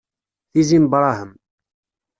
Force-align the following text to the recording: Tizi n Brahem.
Tizi 0.51 0.77
n 0.79 0.85
Brahem. 0.91 1.31